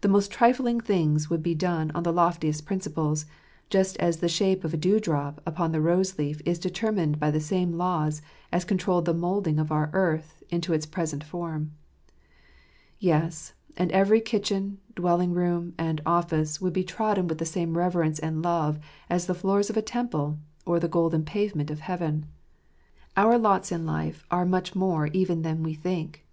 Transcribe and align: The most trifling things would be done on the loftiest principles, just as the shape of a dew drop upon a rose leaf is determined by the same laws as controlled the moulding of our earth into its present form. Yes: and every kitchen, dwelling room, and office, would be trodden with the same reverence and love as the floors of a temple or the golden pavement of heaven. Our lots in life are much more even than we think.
The 0.00 0.08
most 0.08 0.30
trifling 0.30 0.80
things 0.80 1.28
would 1.28 1.42
be 1.42 1.54
done 1.54 1.90
on 1.90 2.04
the 2.04 2.10
loftiest 2.10 2.64
principles, 2.64 3.26
just 3.68 3.98
as 3.98 4.16
the 4.16 4.26
shape 4.30 4.64
of 4.64 4.72
a 4.72 4.78
dew 4.78 4.98
drop 4.98 5.42
upon 5.44 5.74
a 5.74 5.80
rose 5.82 6.16
leaf 6.18 6.40
is 6.46 6.58
determined 6.58 7.20
by 7.20 7.30
the 7.30 7.38
same 7.38 7.74
laws 7.74 8.22
as 8.50 8.64
controlled 8.64 9.04
the 9.04 9.12
moulding 9.12 9.58
of 9.58 9.70
our 9.70 9.90
earth 9.92 10.42
into 10.48 10.72
its 10.72 10.86
present 10.86 11.22
form. 11.22 11.72
Yes: 12.98 13.52
and 13.76 13.92
every 13.92 14.22
kitchen, 14.22 14.78
dwelling 14.96 15.34
room, 15.34 15.74
and 15.76 16.00
office, 16.06 16.58
would 16.62 16.72
be 16.72 16.82
trodden 16.82 17.28
with 17.28 17.36
the 17.36 17.44
same 17.44 17.76
reverence 17.76 18.18
and 18.18 18.40
love 18.40 18.78
as 19.10 19.26
the 19.26 19.34
floors 19.34 19.68
of 19.68 19.76
a 19.76 19.82
temple 19.82 20.38
or 20.64 20.80
the 20.80 20.88
golden 20.88 21.26
pavement 21.26 21.70
of 21.70 21.80
heaven. 21.80 22.24
Our 23.18 23.36
lots 23.36 23.70
in 23.70 23.84
life 23.84 24.24
are 24.30 24.46
much 24.46 24.74
more 24.74 25.08
even 25.08 25.42
than 25.42 25.62
we 25.62 25.74
think. 25.74 26.24